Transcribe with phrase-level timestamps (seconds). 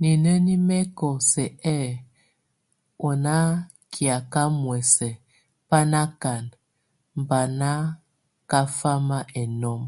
[0.00, 1.88] Nineni mɛkɔ sɛk ɛ̂,
[3.06, 4.94] o nákiaka muɛs
[5.68, 6.44] ba nakan,
[7.28, 9.06] bá nakafam
[9.40, 9.82] enɔm.